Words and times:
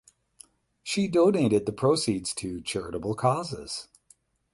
She 0.81 1.07
donated 1.07 1.67
the 1.67 1.71
proceeds 1.71 2.33
to 2.33 2.59
charitable 2.61 3.13
causes. 3.13 3.87